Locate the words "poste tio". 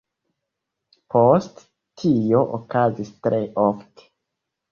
1.15-2.41